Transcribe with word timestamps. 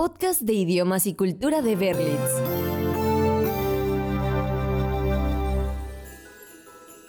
Podcast 0.00 0.40
de 0.40 0.54
idiomas 0.54 1.06
y 1.06 1.12
cultura 1.12 1.60
de 1.60 1.76
Berlitz. 1.76 2.08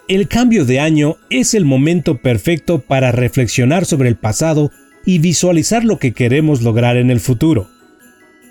El 0.10 0.28
cambio 0.28 0.66
de 0.66 0.82
año 0.82 1.16
es 1.30 1.54
el 1.54 1.64
momento 1.64 2.18
perfecto 2.18 2.82
para 2.82 3.14
reflexionar 3.14 3.86
sobre 3.86 4.10
el 4.10 4.18
pasado 4.18 4.72
y 5.06 5.20
visualizar 5.20 5.86
lo 5.86 6.00
que 6.00 6.12
queremos 6.12 6.64
lograr 6.64 6.98
en 6.98 7.12
el 7.12 7.22
futuro. 7.22 7.70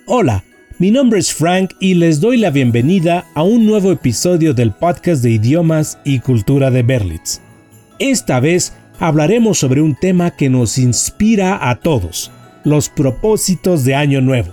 Hola, 0.06 0.42
mi 0.78 0.90
nombre 0.90 1.18
es 1.18 1.34
Frank 1.34 1.72
y 1.78 1.92
les 1.92 2.18
doy 2.18 2.38
la 2.38 2.48
bienvenida 2.48 3.26
a 3.34 3.42
un 3.42 3.66
nuevo 3.66 3.92
episodio 3.92 4.54
del 4.54 4.72
podcast 4.72 5.22
de 5.22 5.32
idiomas 5.32 5.98
y 6.02 6.20
cultura 6.20 6.70
de 6.70 6.82
Berlitz. 6.82 7.42
Esta 7.98 8.40
vez 8.40 8.72
hablaremos 8.98 9.58
sobre 9.58 9.82
un 9.82 9.96
tema 9.96 10.30
que 10.30 10.48
nos 10.48 10.78
inspira 10.78 11.68
a 11.68 11.80
todos, 11.80 12.30
los 12.64 12.88
propósitos 12.88 13.84
de 13.84 13.94
Año 13.94 14.20
Nuevo. 14.20 14.50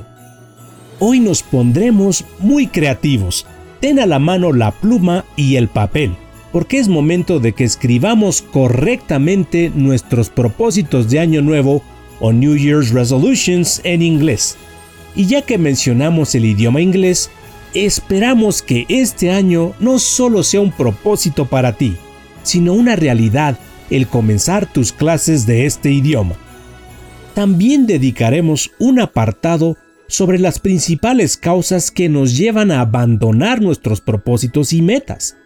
Hoy 0.99 1.19
nos 1.19 1.43
pondremos 1.43 2.25
muy 2.39 2.67
creativos. 2.67 3.45
Ten 3.79 3.99
a 3.99 4.05
la 4.05 4.19
mano 4.19 4.53
la 4.53 4.71
pluma 4.71 5.25
y 5.35 5.55
el 5.55 5.67
papel, 5.67 6.15
porque 6.51 6.79
es 6.79 6.87
momento 6.87 7.39
de 7.39 7.53
que 7.53 7.63
escribamos 7.63 8.41
correctamente 8.41 9.71
nuestros 9.75 10.29
propósitos 10.29 11.09
de 11.09 11.19
Año 11.19 11.41
Nuevo 11.41 11.83
o 12.19 12.31
New 12.33 12.55
Year's 12.55 12.91
Resolutions 12.91 13.81
en 13.83 14.01
inglés. 14.01 14.57
Y 15.15 15.25
ya 15.25 15.41
que 15.41 15.57
mencionamos 15.57 16.33
el 16.33 16.45
idioma 16.45 16.81
inglés, 16.81 17.29
esperamos 17.73 18.61
que 18.61 18.85
este 18.89 19.31
año 19.31 19.73
no 19.79 19.99
solo 19.99 20.41
sea 20.43 20.61
un 20.61 20.71
propósito 20.71 21.45
para 21.45 21.73
ti, 21.73 21.97
sino 22.43 22.73
una 22.73 22.95
realidad 22.95 23.59
el 23.89 24.07
comenzar 24.07 24.65
tus 24.65 24.91
clases 24.91 25.45
de 25.45 25.65
este 25.65 25.91
idioma 25.91 26.35
también 27.37 27.85
dedicaremos 27.85 28.71
un 28.79 28.99
apartado 28.99 29.77
sobre 30.07 30.39
las 30.39 30.57
principales 30.57 31.37
causas 31.37 31.91
que 31.91 32.09
nos 32.09 32.35
llevan 32.35 32.71
a 32.71 32.81
abandonar 32.81 33.61
nuestros 33.61 34.01
propósitos 34.01 34.73
y 34.73 34.81
metas. 34.81 35.37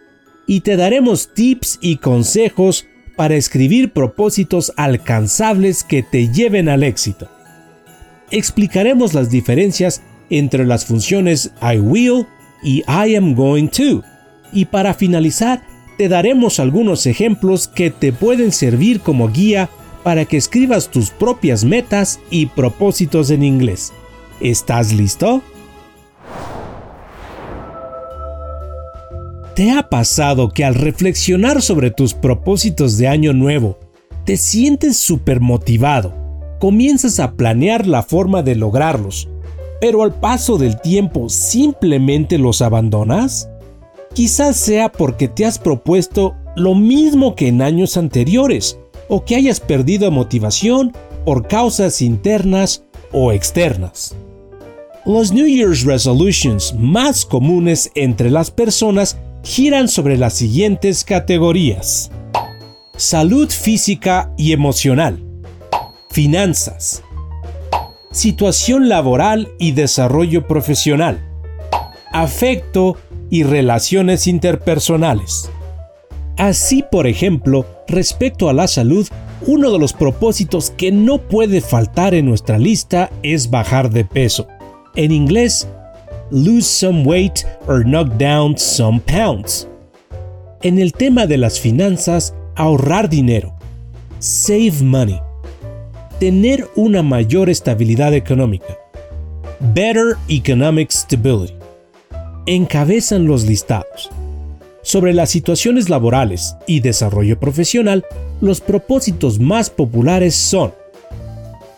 Y 0.46 0.60
te 0.60 0.76
daremos 0.76 1.34
tips 1.34 1.78
y 1.82 1.98
consejos 1.98 2.86
para 3.14 3.34
escribir 3.34 3.92
propósitos 3.92 4.72
alcanzables 4.78 5.84
que 5.84 6.02
te 6.02 6.32
lleven 6.32 6.70
al 6.70 6.82
éxito. 6.82 7.28
Explicaremos 8.30 9.12
las 9.12 9.28
diferencias 9.28 10.00
entre 10.30 10.64
las 10.64 10.86
funciones 10.86 11.52
I 11.60 11.76
will 11.76 12.26
y 12.62 12.78
I 12.88 13.16
am 13.16 13.34
going 13.34 13.68
to. 13.68 14.02
Y 14.50 14.64
para 14.64 14.94
finalizar, 14.94 15.62
te 15.98 16.08
daremos 16.08 16.58
algunos 16.58 17.04
ejemplos 17.04 17.68
que 17.68 17.90
te 17.90 18.14
pueden 18.14 18.50
servir 18.50 19.00
como 19.00 19.28
guía 19.28 19.68
para 20.02 20.24
que 20.24 20.36
escribas 20.36 20.88
tus 20.88 21.10
propias 21.10 21.64
metas 21.64 22.20
y 22.30 22.46
propósitos 22.46 23.30
en 23.30 23.42
inglés. 23.42 23.92
¿Estás 24.40 24.92
listo? 24.92 25.42
¿Te 29.54 29.70
ha 29.70 29.88
pasado 29.88 30.48
que 30.48 30.64
al 30.64 30.74
reflexionar 30.74 31.60
sobre 31.60 31.90
tus 31.90 32.14
propósitos 32.14 32.96
de 32.96 33.06
año 33.06 33.34
nuevo, 33.34 33.78
te 34.24 34.36
sientes 34.38 34.96
súper 34.96 35.40
motivado? 35.40 36.14
Comienzas 36.58 37.20
a 37.20 37.34
planear 37.34 37.86
la 37.86 38.02
forma 38.02 38.42
de 38.42 38.54
lograrlos, 38.54 39.28
pero 39.80 40.04
al 40.04 40.14
paso 40.14 40.58
del 40.58 40.80
tiempo 40.80 41.28
simplemente 41.28 42.38
los 42.38 42.62
abandonas? 42.62 43.50
Quizás 44.14 44.56
sea 44.56 44.90
porque 44.90 45.28
te 45.28 45.44
has 45.44 45.58
propuesto 45.58 46.34
lo 46.56 46.74
mismo 46.74 47.34
que 47.34 47.48
en 47.48 47.62
años 47.62 47.96
anteriores, 47.96 48.78
o 49.14 49.26
que 49.26 49.36
hayas 49.36 49.60
perdido 49.60 50.10
motivación 50.10 50.96
por 51.26 51.46
causas 51.46 52.00
internas 52.00 52.82
o 53.12 53.30
externas. 53.32 54.16
Los 55.04 55.32
New 55.32 55.46
Year's 55.46 55.84
Resolutions 55.84 56.74
más 56.78 57.26
comunes 57.26 57.90
entre 57.94 58.30
las 58.30 58.50
personas 58.50 59.18
giran 59.42 59.88
sobre 59.88 60.16
las 60.16 60.32
siguientes 60.32 61.04
categorías. 61.04 62.10
Salud 62.96 63.50
física 63.50 64.32
y 64.38 64.52
emocional. 64.52 65.22
Finanzas. 66.08 67.02
Situación 68.12 68.88
laboral 68.88 69.50
y 69.58 69.72
desarrollo 69.72 70.46
profesional. 70.46 71.22
Afecto 72.12 72.96
y 73.28 73.42
relaciones 73.42 74.26
interpersonales. 74.26 75.50
Así, 76.36 76.84
por 76.90 77.06
ejemplo, 77.06 77.66
respecto 77.86 78.48
a 78.48 78.52
la 78.52 78.66
salud, 78.66 79.06
uno 79.46 79.70
de 79.70 79.78
los 79.78 79.92
propósitos 79.92 80.70
que 80.70 80.92
no 80.92 81.18
puede 81.18 81.60
faltar 81.60 82.14
en 82.14 82.26
nuestra 82.26 82.58
lista 82.58 83.10
es 83.22 83.50
bajar 83.50 83.90
de 83.90 84.04
peso. 84.04 84.46
En 84.94 85.12
inglés, 85.12 85.68
lose 86.30 86.66
some 86.66 87.02
weight 87.04 87.40
or 87.66 87.84
knock 87.84 88.08
down 88.18 88.56
some 88.56 89.00
pounds. 89.00 89.68
En 90.62 90.78
el 90.78 90.92
tema 90.92 91.26
de 91.26 91.38
las 91.38 91.58
finanzas, 91.58 92.34
ahorrar 92.54 93.08
dinero. 93.08 93.54
Save 94.20 94.74
money. 94.82 95.20
Tener 96.20 96.68
una 96.76 97.02
mayor 97.02 97.50
estabilidad 97.50 98.14
económica. 98.14 98.78
Better 99.74 100.16
economic 100.28 100.90
stability. 100.90 101.54
Encabezan 102.46 103.26
los 103.26 103.44
listados. 103.44 104.10
Sobre 104.82 105.14
las 105.14 105.30
situaciones 105.30 105.88
laborales 105.88 106.56
y 106.66 106.80
desarrollo 106.80 107.38
profesional, 107.38 108.04
los 108.40 108.60
propósitos 108.60 109.38
más 109.38 109.70
populares 109.70 110.34
son 110.34 110.72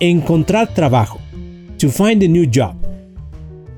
encontrar 0.00 0.72
trabajo, 0.72 1.18
to 1.78 1.90
find 1.90 2.22
a 2.22 2.28
new 2.28 2.48
job, 2.52 2.74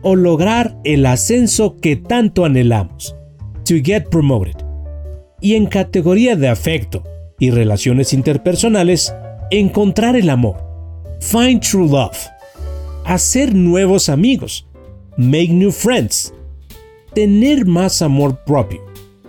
o 0.02 0.14
lograr 0.14 0.76
el 0.84 1.04
ascenso 1.06 1.76
que 1.76 1.96
tanto 1.96 2.44
anhelamos, 2.44 3.16
to 3.64 3.74
get 3.82 4.04
promoted. 4.10 4.54
Y 5.40 5.56
en 5.56 5.66
categoría 5.66 6.36
de 6.36 6.48
afecto 6.48 7.02
y 7.40 7.50
relaciones 7.50 8.12
interpersonales, 8.12 9.12
encontrar 9.50 10.14
el 10.14 10.30
amor, 10.30 10.56
find 11.20 11.60
true 11.60 11.88
love, 11.88 12.16
hacer 13.04 13.54
nuevos 13.54 14.08
amigos, 14.08 14.68
make 15.16 15.48
new 15.48 15.72
friends, 15.72 16.32
tener 17.12 17.66
más 17.66 18.02
amor 18.02 18.44
propio, 18.44 18.85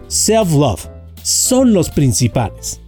self-love 0.07 0.87
son 1.23 1.73
los 1.73 1.89
principales. 1.89 2.79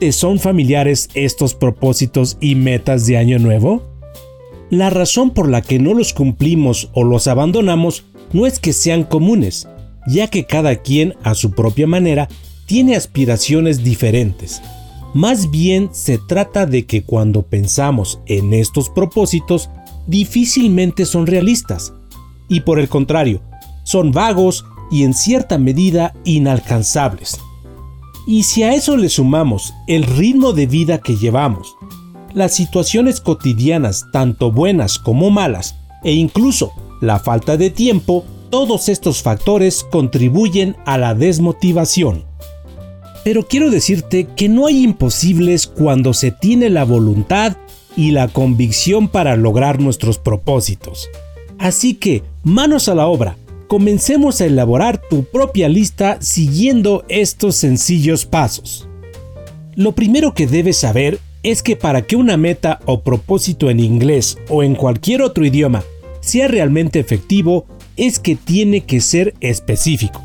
¿Te 0.00 0.12
son 0.12 0.38
familiares 0.38 1.08
estos 1.14 1.54
propósitos 1.54 2.36
y 2.40 2.54
metas 2.54 3.06
de 3.06 3.16
año 3.16 3.38
nuevo? 3.38 3.82
La 4.68 4.90
razón 4.90 5.30
por 5.30 5.48
la 5.48 5.62
que 5.62 5.78
no 5.78 5.94
los 5.94 6.12
cumplimos 6.12 6.90
o 6.92 7.04
los 7.04 7.28
abandonamos 7.28 8.04
no 8.32 8.46
es 8.46 8.58
que 8.58 8.72
sean 8.72 9.04
comunes, 9.04 9.68
ya 10.06 10.28
que 10.28 10.44
cada 10.44 10.76
quien 10.76 11.14
a 11.22 11.34
su 11.34 11.52
propia 11.52 11.86
manera 11.86 12.28
tiene 12.66 12.96
aspiraciones 12.96 13.84
diferentes. 13.84 14.60
Más 15.14 15.50
bien 15.50 15.90
se 15.92 16.18
trata 16.18 16.66
de 16.66 16.84
que 16.84 17.02
cuando 17.02 17.42
pensamos 17.42 18.18
en 18.26 18.52
estos 18.52 18.90
propósitos, 18.90 19.70
difícilmente 20.06 21.06
son 21.06 21.26
realistas. 21.26 21.94
Y 22.48 22.60
por 22.60 22.78
el 22.78 22.88
contrario, 22.88 23.40
son 23.84 24.10
vagos 24.10 24.64
y 24.90 25.04
en 25.04 25.14
cierta 25.14 25.58
medida 25.58 26.14
inalcanzables. 26.24 27.38
Y 28.26 28.42
si 28.42 28.62
a 28.62 28.74
eso 28.74 28.96
le 28.96 29.08
sumamos 29.08 29.72
el 29.86 30.02
ritmo 30.02 30.52
de 30.52 30.66
vida 30.66 30.98
que 30.98 31.16
llevamos, 31.16 31.76
las 32.34 32.54
situaciones 32.54 33.20
cotidianas, 33.20 34.04
tanto 34.12 34.52
buenas 34.52 34.98
como 34.98 35.30
malas, 35.30 35.76
e 36.04 36.12
incluso 36.12 36.72
la 37.00 37.18
falta 37.18 37.56
de 37.56 37.70
tiempo, 37.70 38.24
todos 38.50 38.88
estos 38.88 39.22
factores 39.22 39.84
contribuyen 39.90 40.76
a 40.84 40.98
la 40.98 41.14
desmotivación. 41.14 42.24
Pero 43.24 43.46
quiero 43.46 43.70
decirte 43.70 44.28
que 44.36 44.48
no 44.48 44.66
hay 44.66 44.84
imposibles 44.84 45.66
cuando 45.66 46.14
se 46.14 46.30
tiene 46.30 46.70
la 46.70 46.84
voluntad 46.84 47.56
y 47.96 48.10
la 48.10 48.28
convicción 48.28 49.08
para 49.08 49.36
lograr 49.36 49.80
nuestros 49.80 50.18
propósitos. 50.18 51.08
Así 51.58 51.94
que, 51.94 52.22
manos 52.44 52.88
a 52.88 52.94
la 52.94 53.06
obra, 53.06 53.36
comencemos 53.66 54.40
a 54.40 54.46
elaborar 54.46 55.00
tu 55.00 55.24
propia 55.24 55.68
lista 55.68 56.18
siguiendo 56.20 57.04
estos 57.08 57.56
sencillos 57.56 58.24
pasos. 58.26 58.88
Lo 59.74 59.92
primero 59.92 60.34
que 60.34 60.46
debes 60.46 60.78
saber 60.78 61.18
es 61.42 61.62
que 61.62 61.76
para 61.76 62.02
que 62.02 62.16
una 62.16 62.36
meta 62.36 62.80
o 62.86 63.02
propósito 63.02 63.70
en 63.70 63.80
inglés 63.80 64.38
o 64.48 64.62
en 64.62 64.74
cualquier 64.74 65.22
otro 65.22 65.44
idioma 65.44 65.84
sea 66.20 66.48
realmente 66.48 66.98
efectivo, 66.98 67.66
es 67.96 68.18
que 68.18 68.34
tiene 68.34 68.80
que 68.82 69.00
ser 69.00 69.34
específico. 69.40 70.22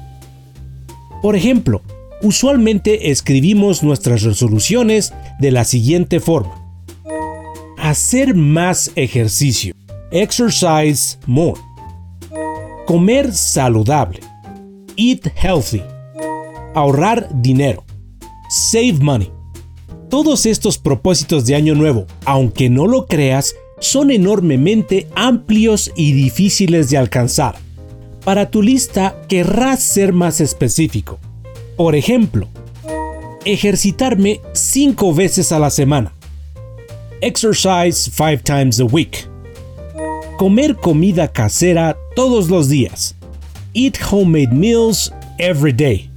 Por 1.22 1.36
ejemplo, 1.36 1.84
usualmente 2.22 3.12
escribimos 3.12 3.84
nuestras 3.84 4.24
resoluciones 4.24 5.14
de 5.40 5.52
la 5.52 5.64
siguiente 5.64 6.20
forma. 6.20 6.56
Hacer 7.78 8.36
más 8.36 8.92
ejercicio. 8.96 9.76
Exercise 10.12 11.18
more. 11.28 11.60
Comer 12.86 13.32
saludable. 13.32 14.20
Eat 14.96 15.28
healthy. 15.36 15.84
Ahorrar 16.74 17.30
dinero. 17.42 17.84
Save 18.50 18.98
money. 19.00 19.32
Todos 20.10 20.46
estos 20.46 20.78
propósitos 20.78 21.46
de 21.46 21.56
año 21.56 21.76
nuevo, 21.76 22.06
aunque 22.26 22.70
no 22.70 22.88
lo 22.88 23.06
creas, 23.06 23.56
son 23.80 24.12
enormemente 24.12 25.08
amplios 25.16 25.92
y 25.96 26.12
difíciles 26.14 26.90
de 26.90 26.98
alcanzar. 26.98 27.56
Para 28.26 28.50
tu 28.50 28.62
lista 28.62 29.22
querrás 29.30 29.82
ser 29.82 30.12
más 30.12 30.42
específico. 30.42 31.20
Por 31.78 31.96
ejemplo, 31.96 32.48
ejercitarme 33.46 34.42
5 34.54 35.14
veces 35.14 35.52
a 35.52 35.60
la 35.60 35.70
semana. 35.70 36.14
Exercise 37.22 38.12
5 38.12 38.44
times 38.44 38.80
a 38.80 38.86
week. 38.86 39.31
Comer 40.42 40.76
comida 40.76 41.28
casera 41.28 41.96
todos 42.16 42.50
los 42.50 42.68
días. 42.68 43.16
Eat 43.76 43.98
homemade 44.12 44.52
meals 44.52 45.14
every 45.38 45.72
day. 45.72 46.10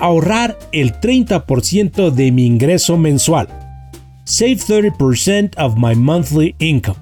Ahorrar 0.00 0.58
el 0.72 0.92
30% 0.94 2.10
de 2.10 2.32
mi 2.32 2.44
ingreso 2.44 2.98
mensual. 2.98 3.46
Save 4.24 4.56
30% 4.56 5.56
of 5.58 5.76
my 5.76 5.94
monthly 5.94 6.56
income. 6.58 6.98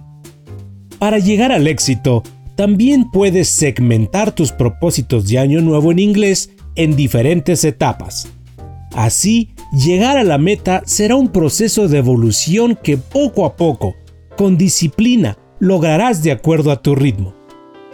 Para 0.98 1.18
llegar 1.18 1.50
al 1.50 1.66
éxito, 1.66 2.22
también 2.56 3.10
puedes 3.10 3.48
segmentar 3.48 4.34
tus 4.34 4.52
propósitos 4.52 5.26
de 5.26 5.38
año 5.38 5.62
nuevo 5.62 5.92
en 5.92 5.98
inglés 5.98 6.50
en 6.74 6.94
diferentes 6.94 7.64
etapas. 7.64 8.28
Así, 8.94 9.54
llegar 9.72 10.18
a 10.18 10.24
la 10.24 10.36
meta 10.36 10.82
será 10.84 11.16
un 11.16 11.28
proceso 11.28 11.88
de 11.88 11.96
evolución 11.96 12.78
que 12.82 12.98
poco 12.98 13.46
a 13.46 13.56
poco, 13.56 13.94
con 14.36 14.58
disciplina, 14.58 15.38
lograrás 15.58 16.22
de 16.22 16.32
acuerdo 16.32 16.70
a 16.70 16.80
tu 16.82 16.94
ritmo. 16.94 17.34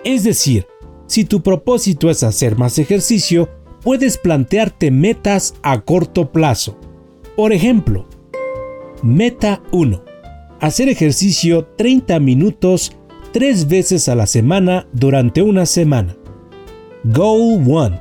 Es 0.04 0.24
decir, 0.24 0.66
si 1.06 1.24
tu 1.24 1.42
propósito 1.42 2.10
es 2.10 2.22
hacer 2.22 2.56
más 2.56 2.78
ejercicio, 2.78 3.48
puedes 3.82 4.18
plantearte 4.18 4.90
metas 4.90 5.54
a 5.62 5.80
corto 5.80 6.30
plazo. 6.30 6.78
Por 7.36 7.52
ejemplo, 7.52 8.06
Meta 9.02 9.62
1. 9.72 10.02
Hacer 10.60 10.88
ejercicio 10.90 11.66
30 11.76 12.20
minutos 12.20 12.92
3 13.32 13.68
veces 13.68 14.08
a 14.08 14.14
la 14.14 14.26
semana 14.26 14.86
durante 14.92 15.40
una 15.40 15.64
semana. 15.64 16.16
Goal 17.04 17.62
1. 17.66 17.98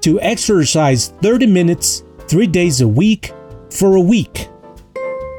To 0.00 0.18
exercise 0.20 1.12
30 1.20 1.46
minutes 1.46 2.06
3 2.28 2.46
days 2.50 2.80
a 2.80 2.86
week 2.86 3.34
for 3.70 3.96
a 3.96 4.00
week. 4.00 4.48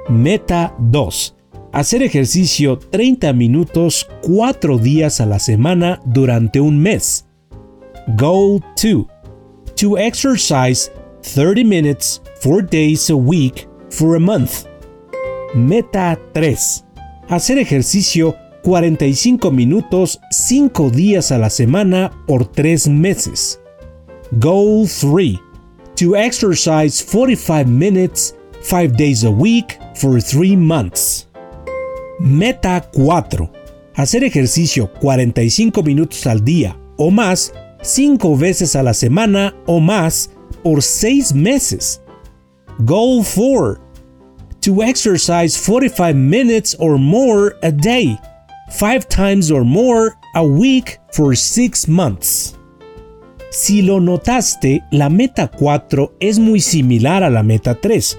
Meta 0.07 0.75
2. 0.91 1.34
Hacer 1.75 2.03
ejercicio 2.03 2.79
30 2.79 3.33
minutos 3.33 4.07
4 4.21 4.77
días 4.77 5.19
a 5.19 5.25
la 5.25 5.39
semana 5.39 5.99
durante 6.05 6.61
un 6.61 6.79
mes. 6.79 7.25
Goal 8.15 8.63
2. 8.81 9.05
To 9.81 9.97
exercise 9.97 10.89
30 11.35 11.65
minutes 11.65 12.21
4 12.41 12.61
days 12.61 13.09
a 13.09 13.15
week 13.17 13.67
for 13.89 14.15
a 14.15 14.19
month. 14.21 14.67
Meta 15.53 16.17
3. 16.31 16.85
Hacer 17.27 17.57
ejercicio 17.57 18.37
45 18.63 19.51
minutos 19.51 20.21
5 20.31 20.89
días 20.89 21.33
a 21.33 21.37
la 21.37 21.49
semana 21.49 22.09
por 22.25 22.45
3 22.45 22.87
meses. 22.87 23.59
Goal 24.39 24.87
3 24.87 25.37
to 25.97 26.15
exercise 26.15 27.01
45 27.01 27.67
minutes 27.67 28.33
5 28.61 28.95
days 28.95 29.25
a 29.25 29.29
week 29.29 29.77
for 29.93 30.21
3 30.21 30.55
months. 30.55 31.27
Meta 32.19 32.89
4. 32.93 33.51
Hacer 33.95 34.23
ejercicio 34.23 34.89
45 35.01 35.83
minutos 35.83 36.25
al 36.27 36.45
día 36.45 36.77
o 36.97 37.11
más 37.11 37.53
5 37.81 38.37
veces 38.37 38.75
a 38.77 38.83
la 38.83 38.93
semana 38.93 39.53
o 39.65 39.81
más 39.81 40.29
por 40.63 40.81
6 40.81 41.33
meses. 41.33 42.01
Goal 42.79 43.23
4. 43.25 43.81
To 44.61 44.81
exercise 44.81 45.57
45 45.57 46.15
minutes 46.15 46.75
or 46.79 46.97
more 46.97 47.53
a 47.61 47.71
day, 47.71 48.17
5 48.69 49.07
times 49.09 49.51
or 49.51 49.65
more 49.65 50.13
a 50.35 50.41
week 50.41 50.99
for 51.11 51.35
6 51.35 51.87
months. 51.89 52.55
Si 53.51 53.81
lo 53.81 53.99
notaste, 53.99 54.81
la 54.91 55.09
meta 55.09 55.49
4 55.49 56.15
es 56.21 56.39
muy 56.39 56.61
similar 56.61 57.23
a 57.23 57.29
la 57.29 57.43
meta 57.43 57.75
3, 57.75 58.17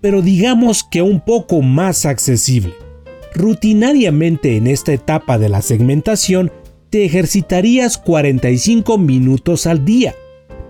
pero 0.00 0.22
digamos 0.22 0.84
que 0.84 1.02
un 1.02 1.20
poco 1.20 1.60
más 1.60 2.06
accesible. 2.06 2.81
Rutinariamente 3.34 4.56
en 4.56 4.66
esta 4.66 4.92
etapa 4.92 5.38
de 5.38 5.48
la 5.48 5.62
segmentación 5.62 6.52
te 6.90 7.06
ejercitarías 7.06 7.96
45 7.96 8.98
minutos 8.98 9.66
al 9.66 9.84
día, 9.84 10.14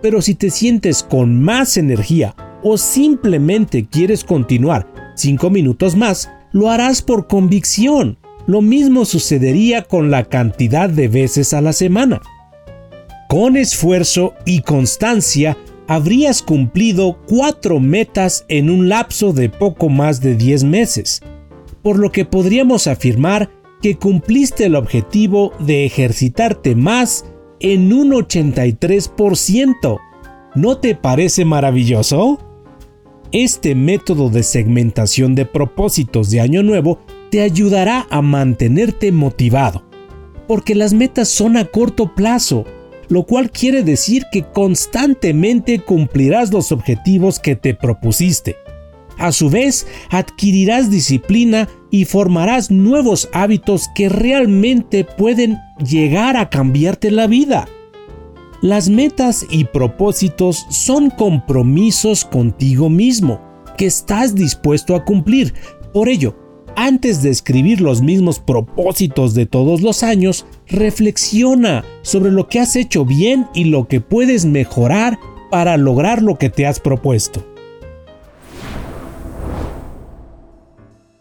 pero 0.00 0.23
si 0.23 0.37
te 0.37 0.50
sientes 0.50 1.03
con 1.03 1.43
más 1.43 1.76
energía 1.76 2.37
o 2.62 2.79
simplemente 2.79 3.87
quieres 3.87 4.23
continuar 4.23 4.87
5 5.17 5.50
minutos 5.50 5.97
más, 5.97 6.31
lo 6.53 6.70
harás 6.70 7.03
por 7.03 7.26
convicción. 7.26 8.19
Lo 8.47 8.61
mismo 8.61 9.05
sucedería 9.05 9.82
con 9.82 10.11
la 10.11 10.25
cantidad 10.25 10.88
de 10.88 11.09
veces 11.09 11.55
a 11.55 11.61
la 11.61 11.73
semana. 11.73 12.20
Con 13.29 13.56
esfuerzo 13.56 14.35
y 14.44 14.62
constancia, 14.62 15.56
habrías 15.88 16.43
cumplido 16.43 17.19
cuatro 17.26 17.81
metas 17.81 18.44
en 18.49 18.70
un 18.70 18.88
lapso 18.88 19.32
de 19.32 19.49
poco 19.49 19.88
más 19.88 20.20
de 20.20 20.37
10 20.37 20.64
meses, 20.64 21.23
por 21.82 21.99
lo 21.99 22.12
que 22.12 22.25
podríamos 22.25 22.87
afirmar 22.87 23.50
que 23.81 23.96
cumpliste 23.96 24.67
el 24.67 24.76
objetivo 24.76 25.52
de 25.58 25.84
ejercitarte 25.84 26.75
más 26.76 27.25
en 27.61 27.93
un 27.93 28.12
83%. 28.12 29.99
¿No 30.55 30.79
te 30.79 30.94
parece 30.94 31.44
maravilloso? 31.44 32.38
Este 33.32 33.75
método 33.75 34.29
de 34.29 34.43
segmentación 34.43 35.34
de 35.34 35.46
propósitos 35.46 36.31
de 36.31 36.40
Año 36.40 36.62
Nuevo 36.62 37.00
te 37.31 37.40
ayudará 37.40 38.06
a 38.11 38.20
mantenerte 38.20 39.11
motivado, 39.11 39.85
porque 40.46 40.75
las 40.75 40.93
metas 40.93 41.28
son 41.28 41.56
a 41.56 41.64
corto 41.64 42.14
plazo 42.14 42.64
lo 43.12 43.25
cual 43.25 43.50
quiere 43.50 43.82
decir 43.82 44.25
que 44.32 44.43
constantemente 44.43 45.81
cumplirás 45.81 46.50
los 46.50 46.73
objetivos 46.73 47.38
que 47.38 47.56
te 47.56 47.75
propusiste. 47.75 48.56
A 49.22 49.30
su 49.30 49.50
vez, 49.50 49.86
adquirirás 50.10 50.90
disciplina 50.90 51.69
y 51.92 52.06
formarás 52.06 52.72
nuevos 52.72 53.28
hábitos 53.32 53.88
que 53.94 54.08
realmente 54.08 55.04
pueden 55.04 55.60
llegar 55.78 56.36
a 56.36 56.50
cambiarte 56.50 57.12
la 57.12 57.28
vida. 57.28 57.69
Las 58.62 58.88
metas 58.88 59.46
y 59.48 59.62
propósitos 59.62 60.66
son 60.70 61.10
compromisos 61.10 62.24
contigo 62.24 62.90
mismo 62.90 63.40
que 63.78 63.86
estás 63.86 64.34
dispuesto 64.34 64.96
a 64.96 65.04
cumplir. 65.04 65.54
Por 65.92 66.08
ello, 66.08 66.36
antes 66.75 67.22
de 67.22 67.30
escribir 67.30 67.80
los 67.80 68.02
mismos 68.02 68.40
propósitos 68.40 69.34
de 69.34 69.46
todos 69.46 69.82
los 69.82 70.02
años, 70.02 70.46
reflexiona 70.66 71.85
sobre 72.02 72.32
lo 72.32 72.49
que 72.49 72.58
has 72.58 72.75
hecho 72.75 73.04
bien 73.04 73.47
y 73.54 73.66
lo 73.66 73.87
que 73.87 74.00
puedes 74.00 74.47
mejorar 74.47 75.20
para 75.49 75.76
lograr 75.76 76.23
lo 76.23 76.38
que 76.38 76.50
te 76.50 76.66
has 76.66 76.80
propuesto. 76.80 77.51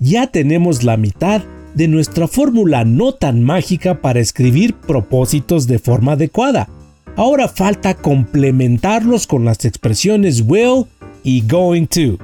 Ya 0.03 0.25
tenemos 0.25 0.83
la 0.83 0.97
mitad 0.97 1.43
de 1.75 1.87
nuestra 1.87 2.27
fórmula 2.27 2.83
no 2.85 3.13
tan 3.13 3.43
mágica 3.43 4.01
para 4.01 4.19
escribir 4.19 4.73
propósitos 4.73 5.67
de 5.67 5.77
forma 5.77 6.13
adecuada. 6.13 6.67
Ahora 7.15 7.47
falta 7.47 7.93
complementarlos 7.93 9.27
con 9.27 9.45
las 9.45 9.63
expresiones 9.63 10.43
will 10.47 10.87
y 11.23 11.43
going 11.47 11.85
to. 11.85 12.17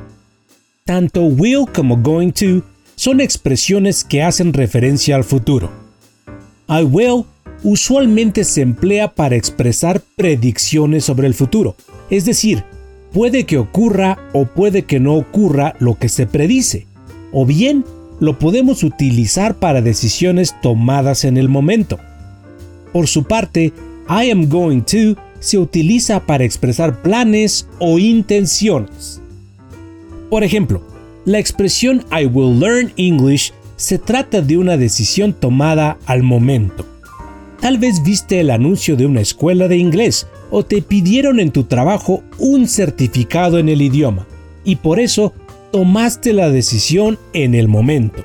Tanto 0.86 1.22
will 1.22 1.66
como 1.72 1.98
going 1.98 2.32
to 2.32 2.64
son 2.96 3.22
expresiones 3.22 4.04
que 4.04 4.24
hacen 4.24 4.54
referencia 4.54 5.16
al 5.16 5.24
futuro. 5.24 5.70
I 6.68 6.82
will 6.82 7.26
usualmente 7.62 8.44
se 8.44 8.62
emplea 8.62 9.14
para 9.14 9.36
expresar 9.36 10.02
predicciones 10.16 11.06
sobre 11.06 11.28
el 11.28 11.36
futuro, 11.36 11.76
es 12.10 12.26
decir, 12.26 12.64
puede 13.14 13.46
que 13.46 13.60
ocurra 13.60 14.18
o 14.34 14.46
puede 14.46 14.86
que 14.86 15.00
no 15.00 15.14
ocurra 15.14 15.76
lo 15.78 15.94
que 15.94 16.10
se 16.10 16.26
predice, 16.26 16.88
o 17.32 17.46
bien 17.46 17.86
lo 18.20 18.40
podemos 18.40 18.84
utilizar 18.84 19.56
para 19.56 19.82
decisiones 19.82 20.56
tomadas 20.62 21.24
en 21.24 21.38
el 21.38 21.50
momento. 21.50 22.00
Por 22.94 23.08
su 23.08 23.24
parte, 23.24 23.74
I 24.10 24.32
am 24.32 24.50
going 24.50 24.82
to 24.82 25.20
se 25.40 25.58
utiliza 25.58 26.26
para 26.26 26.44
expresar 26.44 27.02
planes 27.02 27.68
o 27.80 28.00
intenciones. 28.00 29.22
Por 30.30 30.44
ejemplo, 30.44 30.82
la 31.26 31.40
expresión 31.40 32.06
I 32.12 32.26
will 32.26 32.60
learn 32.60 32.92
English 32.98 33.54
se 33.76 34.00
trata 34.00 34.42
de 34.42 34.58
una 34.58 34.78
decisión 34.78 35.34
tomada 35.34 35.98
al 36.06 36.24
momento. 36.24 36.86
Tal 37.62 37.78
vez 37.78 38.04
viste 38.04 38.40
el 38.40 38.50
anuncio 38.50 38.96
de 38.96 39.06
una 39.06 39.22
escuela 39.22 39.68
de 39.68 39.78
inglés 39.78 40.28
o 40.52 40.64
te 40.64 40.82
pidieron 40.82 41.40
en 41.40 41.52
tu 41.52 41.66
trabajo 41.66 42.24
un 42.40 42.68
certificado 42.68 43.60
en 43.60 43.70
el 43.70 43.82
idioma 43.82 44.26
y 44.64 44.78
por 44.78 45.00
eso 45.00 45.34
tomaste 45.72 46.34
la 46.34 46.50
decisión 46.50 47.18
en 47.34 47.56
el 47.56 47.68
momento. 47.68 48.24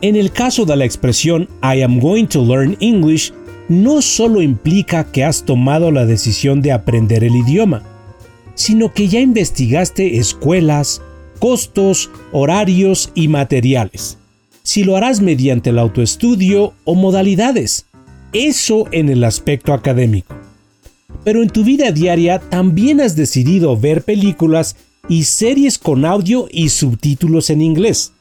En 0.00 0.16
el 0.16 0.30
caso 0.30 0.64
de 0.64 0.76
la 0.76 0.84
expresión 0.84 1.48
I 1.62 1.82
am 1.82 2.00
going 2.00 2.26
to 2.26 2.44
learn 2.44 2.76
English, 2.80 3.32
no 3.68 4.02
solo 4.02 4.42
implica 4.42 5.04
que 5.04 5.24
has 5.24 5.44
tomado 5.44 5.90
la 5.90 6.04
decisión 6.06 6.60
de 6.60 6.72
aprender 6.72 7.24
el 7.24 7.34
idioma, 7.34 7.82
sino 8.54 8.92
que 8.92 9.08
ya 9.08 9.20
investigaste 9.20 10.18
escuelas, 10.18 11.00
costos, 11.38 12.10
horarios 12.32 13.10
y 13.14 13.28
materiales. 13.28 14.18
si 14.64 14.82
lo 14.82 14.96
harás 14.96 15.20
mediante 15.20 15.70
el 15.70 15.78
autoestudio 15.78 16.72
o 16.84 16.94
modalidades. 16.96 17.86
Eso 18.32 18.86
en 18.90 19.10
el 19.10 19.22
aspecto 19.22 19.72
académico. 19.72 20.34
Pero 21.22 21.42
en 21.42 21.50
tu 21.50 21.62
vida 21.62 21.92
diaria 21.92 22.40
también 22.40 23.00
has 23.00 23.14
decidido 23.14 23.78
ver 23.78 24.02
películas 24.02 24.74
y 25.08 25.24
series 25.24 25.78
con 25.78 26.04
audio 26.04 26.48
y 26.50 26.68
subtítulos 26.70 27.50
en 27.50 27.62
inglés, 27.62 28.12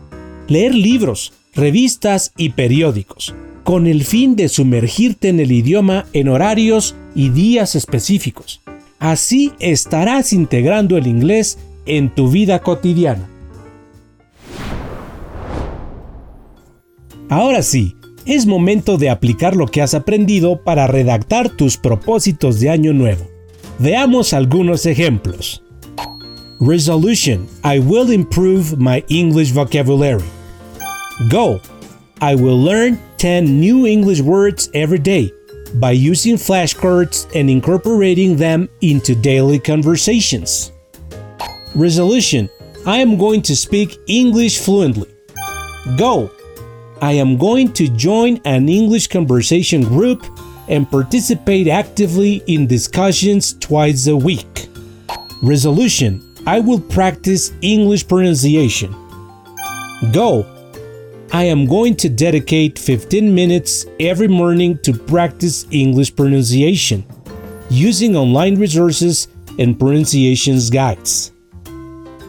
leer 0.48 0.76
libros, 0.76 1.34
revistas 1.56 2.34
y 2.38 2.50
periódicos, 2.50 3.34
con 3.64 3.88
el 3.88 4.04
fin 4.04 4.36
de 4.36 4.50
sumergirte 4.50 5.30
en 5.30 5.40
el 5.40 5.52
idioma 5.52 6.06
en 6.14 6.28
horarios 6.28 6.96
y 7.16 7.30
días 7.30 7.76
específicos. 7.76 8.62
Así 9.00 9.52
estarás 9.60 10.34
integrando 10.34 10.98
el 10.98 11.08
inglés 11.08 11.58
en 11.86 12.14
tu 12.14 12.30
vida 12.30 12.60
cotidiana. 12.60 13.30
Ahora 17.30 17.62
sí, 17.64 17.96
es 18.26 18.46
momento 18.46 18.98
de 18.98 19.10
aplicar 19.10 19.56
lo 19.56 19.68
que 19.68 19.82
has 19.82 19.94
aprendido 19.94 20.64
para 20.64 20.88
redactar 20.88 21.50
tus 21.50 21.78
propósitos 21.78 22.60
de 22.60 22.70
año 22.70 22.94
nuevo. 22.94 23.26
Veamos 23.80 24.34
algunos 24.34 24.86
ejemplos. 24.86 25.64
Resolution 26.64 27.50
I 27.66 27.80
will 27.80 28.10
improve 28.10 28.80
my 28.80 29.04
English 29.10 29.52
vocabulary. 29.52 30.24
Goal 31.30 31.60
I 32.22 32.36
will 32.36 32.58
learn 32.58 32.98
10 33.18 33.60
new 33.60 33.86
English 33.86 34.22
words 34.22 34.70
every 34.74 35.00
day 35.00 35.30
by 35.74 35.92
using 35.92 36.36
flashcards 36.36 37.28
and 37.36 37.50
incorporating 37.50 38.38
them 38.38 38.70
into 38.80 39.14
daily 39.14 39.60
conversations. 39.60 40.72
Resolution 41.76 42.50
I 42.86 43.00
am 43.00 43.18
going 43.18 43.42
to 43.42 43.58
speak 43.58 43.98
English 44.08 44.60
fluently. 44.60 45.14
Goal 45.98 46.32
I 47.02 47.12
am 47.12 47.38
going 47.38 47.74
to 47.74 47.90
join 47.90 48.40
an 48.46 48.70
English 48.70 49.08
conversation 49.08 49.84
group 49.84 50.26
and 50.70 50.90
participate 50.90 51.68
actively 51.68 52.42
in 52.48 52.68
discussions 52.68 53.52
twice 53.60 54.08
a 54.08 54.16
week. 54.16 54.70
Resolution 55.42 56.23
I 56.46 56.60
will 56.60 56.82
practice 56.82 57.54
English 57.62 58.08
pronunciation. 58.08 58.94
Goal 60.12 60.46
I 61.32 61.46
am 61.46 61.66
going 61.66 61.96
to 61.96 62.10
dedicate 62.10 62.78
15 62.78 63.34
minutes 63.34 63.86
every 64.00 64.28
morning 64.28 64.78
to 64.84 64.94
practice 64.94 65.66
English 65.72 66.16
pronunciation 66.16 67.06
using 67.70 68.16
online 68.16 68.56
resources 68.60 69.30
and 69.58 69.80
pronunciations 69.80 70.70
guides. 70.70 71.32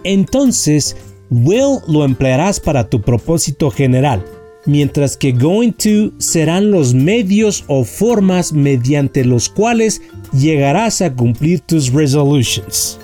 Entonces, 0.04 0.94
will 1.30 1.82
lo 1.88 2.04
emplearás 2.04 2.60
para 2.60 2.88
tu 2.88 3.00
propósito 3.00 3.70
general 3.70 4.24
mientras 4.64 5.16
que 5.16 5.32
going 5.32 5.72
to 5.72 6.12
serán 6.18 6.70
los 6.70 6.94
medios 6.94 7.64
o 7.66 7.84
formas 7.84 8.52
mediante 8.52 9.24
los 9.24 9.48
cuales 9.48 10.00
llegarás 10.32 11.02
a 11.02 11.12
cumplir 11.12 11.60
tus 11.60 11.92
resolutions. 11.92 12.98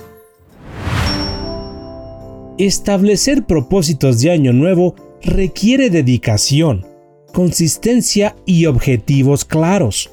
Establecer 2.61 3.47
propósitos 3.47 4.21
de 4.21 4.29
año 4.29 4.53
nuevo 4.53 4.93
requiere 5.23 5.89
dedicación, 5.89 6.85
consistencia 7.33 8.35
y 8.45 8.67
objetivos 8.67 9.45
claros. 9.45 10.11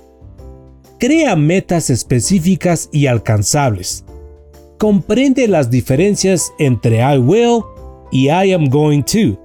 Crea 0.98 1.36
metas 1.36 1.90
específicas 1.90 2.88
y 2.90 3.04
alcanzables. 3.04 4.02
Comprende 4.78 5.46
las 5.46 5.70
diferencias 5.70 6.50
entre 6.58 7.00
I 7.00 7.18
will 7.18 7.64
y 8.10 8.30
I 8.30 8.54
am 8.54 8.70
going 8.70 9.02
to 9.02 9.38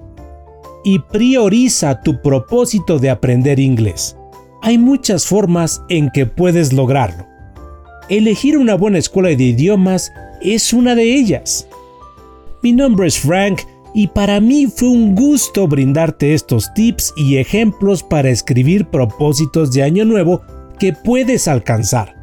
y 0.82 0.98
prioriza 0.98 2.00
tu 2.00 2.22
propósito 2.22 2.98
de 2.98 3.10
aprender 3.10 3.60
inglés. 3.60 4.16
Hay 4.62 4.78
muchas 4.78 5.26
formas 5.26 5.82
en 5.90 6.08
que 6.08 6.24
puedes 6.24 6.72
lograrlo. 6.72 7.26
Elegir 8.08 8.56
una 8.56 8.76
buena 8.76 8.96
escuela 8.96 9.28
de 9.28 9.44
idiomas 9.44 10.10
es 10.40 10.72
una 10.72 10.94
de 10.94 11.14
ellas. 11.14 11.68
Mi 12.64 12.72
nombre 12.72 13.06
es 13.06 13.18
Frank 13.18 13.60
y 13.92 14.08
para 14.08 14.40
mí 14.40 14.66
fue 14.66 14.88
un 14.88 15.14
gusto 15.14 15.68
brindarte 15.68 16.32
estos 16.32 16.72
tips 16.72 17.12
y 17.14 17.36
ejemplos 17.36 18.02
para 18.02 18.30
escribir 18.30 18.86
propósitos 18.86 19.70
de 19.70 19.82
año 19.82 20.06
nuevo 20.06 20.40
que 20.78 20.94
puedes 20.94 21.46
alcanzar, 21.46 22.16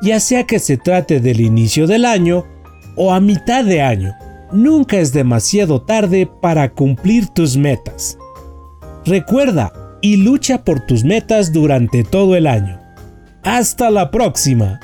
ya 0.00 0.20
sea 0.20 0.46
que 0.46 0.60
se 0.60 0.76
trate 0.76 1.18
del 1.18 1.40
inicio 1.40 1.88
del 1.88 2.04
año 2.04 2.46
o 2.94 3.12
a 3.12 3.18
mitad 3.18 3.64
de 3.64 3.82
año 3.82 4.14
nunca 4.52 4.96
es 5.00 5.12
demasiado 5.12 5.82
tarde 5.82 6.30
para 6.40 6.72
cumplir 6.72 7.26
tus 7.26 7.56
metas. 7.56 8.16
Recuerda 9.04 9.72
y 10.02 10.18
lucha 10.18 10.62
por 10.62 10.86
tus 10.86 11.02
metas 11.02 11.52
durante 11.52 12.04
todo 12.04 12.36
el 12.36 12.46
año. 12.46 12.78
Hasta 13.42 13.90
la 13.90 14.12
próxima. 14.12 14.78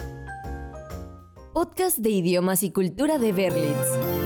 Podcast 1.52 1.98
de 1.98 2.10
idiomas 2.10 2.64
y 2.64 2.72
cultura 2.72 3.18
de 3.18 3.32
Berlitz. 3.32 4.25